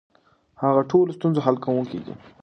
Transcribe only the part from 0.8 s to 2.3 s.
د ټولو ستونزو حل کونکی دی.